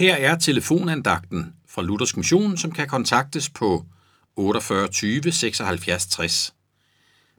Her 0.00 0.14
er 0.14 0.38
telefonandagten 0.38 1.54
fra 1.68 1.82
Luthers 1.82 2.16
Mission, 2.16 2.56
som 2.56 2.72
kan 2.72 2.88
kontaktes 2.88 3.48
på 3.48 3.86
48 4.36 4.88
20 4.88 5.32
76 5.32 6.06
60. 6.06 6.54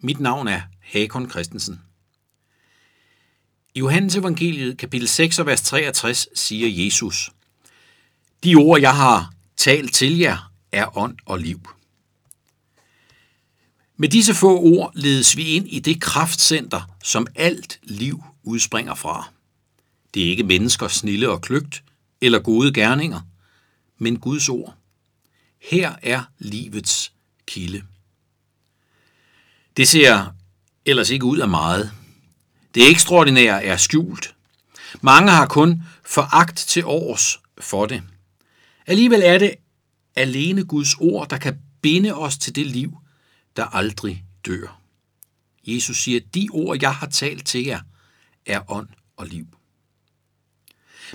Mit 0.00 0.20
navn 0.20 0.48
er 0.48 0.60
Hakon 0.80 1.30
Christensen. 1.30 1.80
I 3.74 3.78
Johannes 3.78 4.16
evangeliet 4.16 4.78
kapitel 4.78 5.08
6 5.08 5.38
og 5.38 5.46
vers 5.46 5.62
63 5.62 6.28
siger 6.34 6.84
Jesus, 6.84 7.30
De 8.44 8.54
ord, 8.54 8.80
jeg 8.80 8.96
har 8.96 9.32
talt 9.56 9.94
til 9.94 10.18
jer, 10.18 10.52
er 10.72 10.98
ånd 10.98 11.16
og 11.26 11.38
liv. 11.38 11.60
Med 13.96 14.08
disse 14.08 14.34
få 14.34 14.60
ord 14.60 14.92
ledes 14.94 15.36
vi 15.36 15.42
ind 15.42 15.68
i 15.68 15.78
det 15.78 16.00
kraftcenter, 16.00 16.96
som 17.02 17.26
alt 17.34 17.80
liv 17.82 18.22
udspringer 18.42 18.94
fra. 18.94 19.28
Det 20.14 20.24
er 20.24 20.30
ikke 20.30 20.44
menneskers 20.44 20.92
snille 20.92 21.28
og 21.30 21.40
kløgt 21.42 21.82
eller 22.22 22.38
gode 22.38 22.72
gerninger, 22.72 23.20
men 23.98 24.18
Guds 24.18 24.48
ord. 24.48 24.74
Her 25.70 25.94
er 26.02 26.22
livets 26.38 27.12
kilde. 27.46 27.82
Det 29.76 29.88
ser 29.88 30.34
ellers 30.84 31.10
ikke 31.10 31.24
ud 31.24 31.38
af 31.38 31.48
meget. 31.48 31.92
Det 32.74 32.90
ekstraordinære 32.90 33.64
er 33.64 33.76
skjult. 33.76 34.34
Mange 35.00 35.30
har 35.30 35.46
kun 35.46 35.82
foragt 36.06 36.56
til 36.56 36.84
års 36.84 37.40
for 37.58 37.86
det. 37.86 38.02
Alligevel 38.86 39.22
er 39.24 39.38
det 39.38 39.54
alene 40.16 40.64
Guds 40.64 40.94
ord, 41.00 41.28
der 41.28 41.38
kan 41.38 41.58
binde 41.80 42.14
os 42.14 42.38
til 42.38 42.54
det 42.54 42.66
liv, 42.66 42.98
der 43.56 43.64
aldrig 43.64 44.24
dør. 44.46 44.80
Jesus 45.66 45.96
siger, 46.02 46.20
de 46.34 46.48
ord, 46.52 46.78
jeg 46.80 46.94
har 46.94 47.06
talt 47.06 47.46
til 47.46 47.64
jer, 47.64 47.80
er 48.46 48.70
ånd 48.70 48.88
og 49.16 49.26
liv. 49.26 49.46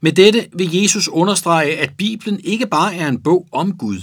Med 0.00 0.12
dette 0.12 0.48
vil 0.52 0.74
Jesus 0.74 1.08
understrege, 1.08 1.78
at 1.78 1.96
Bibelen 1.96 2.40
ikke 2.44 2.66
bare 2.66 2.96
er 2.96 3.08
en 3.08 3.22
bog 3.22 3.48
om 3.52 3.78
Gud. 3.78 4.02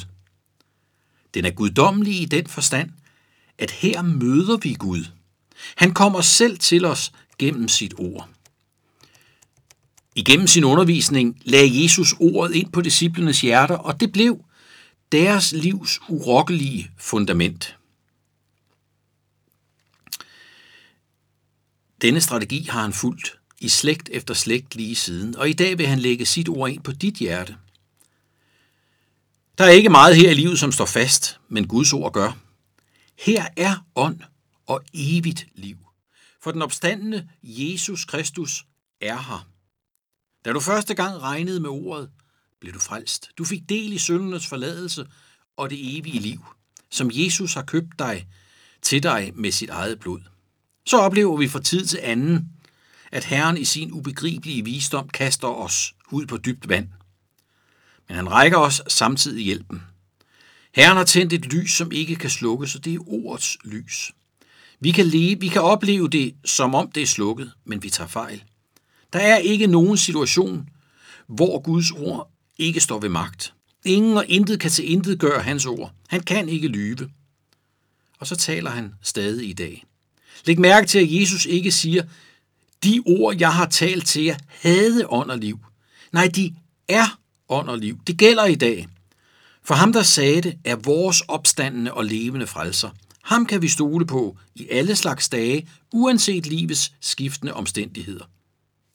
Den 1.33 1.45
er 1.45 1.51
guddommelig 1.51 2.21
i 2.21 2.25
den 2.25 2.47
forstand, 2.47 2.89
at 3.57 3.71
her 3.71 4.01
møder 4.01 4.57
vi 4.57 4.73
Gud. 4.73 5.05
Han 5.75 5.93
kommer 5.93 6.21
selv 6.21 6.57
til 6.57 6.85
os 6.85 7.11
gennem 7.37 7.67
sit 7.67 7.93
ord. 7.97 8.29
Igennem 10.15 10.47
sin 10.47 10.63
undervisning 10.63 11.41
lagde 11.43 11.83
Jesus 11.83 12.15
ordet 12.19 12.55
ind 12.55 12.71
på 12.71 12.81
disciplenes 12.81 13.41
hjerter, 13.41 13.75
og 13.75 13.99
det 13.99 14.11
blev 14.11 14.45
deres 15.11 15.51
livs 15.51 15.99
urokkelige 16.09 16.91
fundament. 16.97 17.77
Denne 22.01 22.21
strategi 22.21 22.67
har 22.69 22.81
han 22.81 22.93
fulgt 22.93 23.40
i 23.61 23.69
slægt 23.69 24.09
efter 24.09 24.33
slægt 24.33 24.75
lige 24.75 24.95
siden, 24.95 25.35
og 25.35 25.49
i 25.49 25.53
dag 25.53 25.77
vil 25.77 25.87
han 25.87 25.99
lægge 25.99 26.25
sit 26.25 26.49
ord 26.49 26.69
ind 26.69 26.83
på 26.83 26.91
dit 26.91 27.15
hjerte. 27.15 27.57
Der 29.57 29.63
er 29.65 29.69
ikke 29.69 29.89
meget 29.89 30.15
her 30.15 30.31
i 30.31 30.33
livet, 30.33 30.59
som 30.59 30.71
står 30.71 30.85
fast, 30.85 31.39
men 31.49 31.67
Guds 31.67 31.93
ord 31.93 32.13
gør. 32.13 32.37
Her 33.19 33.45
er 33.57 33.85
ånd 33.95 34.19
og 34.67 34.81
evigt 34.93 35.47
liv. 35.55 35.77
For 36.43 36.51
den 36.51 36.61
opstandende 36.61 37.29
Jesus 37.43 38.05
Kristus 38.05 38.65
er 39.01 39.17
her. 39.17 39.47
Da 40.45 40.51
du 40.53 40.59
første 40.59 40.93
gang 40.93 41.21
regnede 41.21 41.59
med 41.59 41.69
ordet, 41.69 42.09
blev 42.59 42.73
du 42.73 42.79
frelst. 42.79 43.29
Du 43.37 43.45
fik 43.45 43.69
del 43.69 43.93
i 43.93 43.97
syndernes 43.97 44.47
forladelse 44.47 45.07
og 45.57 45.69
det 45.69 45.97
evige 45.97 46.19
liv, 46.19 46.45
som 46.91 47.09
Jesus 47.13 47.53
har 47.53 47.63
købt 47.63 47.99
dig 47.99 48.27
til 48.81 49.03
dig 49.03 49.31
med 49.35 49.51
sit 49.51 49.69
eget 49.69 49.99
blod. 49.99 50.21
Så 50.85 50.97
oplever 50.97 51.37
vi 51.37 51.47
fra 51.47 51.61
tid 51.61 51.85
til 51.85 51.99
anden, 52.03 52.49
at 53.11 53.23
Herren 53.23 53.57
i 53.57 53.65
sin 53.65 53.91
ubegribelige 53.91 54.63
visdom 54.65 55.09
kaster 55.09 55.47
os 55.47 55.93
ud 56.11 56.25
på 56.25 56.37
dybt 56.37 56.69
vand. 56.69 56.87
Men 58.07 58.15
han 58.15 58.31
rækker 58.31 58.57
os 58.57 58.81
samtidig 58.87 59.43
hjælpen. 59.43 59.81
Herren 60.75 60.97
har 60.97 61.03
tændt 61.03 61.33
et 61.33 61.45
lys, 61.53 61.71
som 61.71 61.91
ikke 61.91 62.15
kan 62.15 62.29
slukkes, 62.29 62.75
og 62.75 62.85
det 62.85 62.93
er 62.93 63.07
ordets 63.07 63.57
lys. 63.63 64.11
Vi 64.79 64.91
kan, 64.91 65.05
leve, 65.05 65.39
vi 65.39 65.47
kan 65.47 65.61
opleve 65.61 66.09
det, 66.09 66.35
som 66.45 66.75
om 66.75 66.91
det 66.91 67.03
er 67.03 67.07
slukket, 67.07 67.51
men 67.65 67.83
vi 67.83 67.89
tager 67.89 68.07
fejl. 68.07 68.43
Der 69.13 69.19
er 69.19 69.37
ikke 69.37 69.67
nogen 69.67 69.97
situation, 69.97 70.69
hvor 71.27 71.59
Guds 71.59 71.91
ord 71.91 72.31
ikke 72.57 72.79
står 72.79 72.99
ved 72.99 73.09
magt. 73.09 73.53
Ingen 73.85 74.17
og 74.17 74.25
intet 74.27 74.59
kan 74.59 74.71
til 74.71 74.91
intet 74.91 75.19
gøre 75.19 75.41
hans 75.41 75.65
ord. 75.65 75.93
Han 76.07 76.21
kan 76.21 76.49
ikke 76.49 76.67
lyve. 76.67 77.09
Og 78.19 78.27
så 78.27 78.35
taler 78.35 78.69
han 78.69 78.93
stadig 79.01 79.49
i 79.49 79.53
dag. 79.53 79.85
Læg 80.45 80.59
mærke 80.59 80.87
til, 80.87 80.99
at 80.99 81.21
Jesus 81.21 81.45
ikke 81.45 81.71
siger, 81.71 82.03
de 82.83 83.01
ord, 83.05 83.35
jeg 83.39 83.53
har 83.53 83.65
talt 83.65 84.07
til 84.07 84.23
jer, 84.23 84.37
havde 84.61 85.07
ånd 85.09 85.31
og 85.31 85.37
liv. 85.37 85.59
Nej, 86.11 86.27
de 86.27 86.55
er 86.87 87.19
ånd 87.49 87.69
og 87.69 87.77
liv. 87.77 87.99
Det 88.07 88.17
gælder 88.17 88.45
i 88.45 88.55
dag. 88.55 88.87
For 89.63 89.75
ham, 89.75 89.93
der 89.93 90.03
sagde 90.03 90.41
det, 90.41 90.57
er 90.65 90.75
vores 90.75 91.21
opstandende 91.21 91.93
og 91.93 92.05
levende 92.05 92.47
frelser. 92.47 92.89
Ham 93.23 93.45
kan 93.45 93.61
vi 93.61 93.67
stole 93.67 94.05
på 94.05 94.37
i 94.55 94.67
alle 94.69 94.95
slags 94.95 95.29
dage, 95.29 95.67
uanset 95.93 96.47
livets 96.47 96.93
skiftende 96.99 97.53
omstændigheder. 97.53 98.25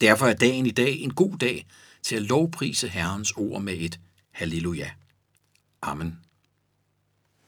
Derfor 0.01 0.27
er 0.27 0.35
dagen 0.35 0.67
i 0.67 0.71
dag 0.71 1.01
en 1.01 1.15
god 1.15 1.39
dag 1.39 1.67
til 2.03 2.17
at 2.17 2.23
lovprise 2.23 2.89
Herrens 2.89 3.33
ord 3.37 3.63
med 3.63 3.75
et 3.79 4.01
halleluja. 4.33 4.91
Amen. 5.83 6.26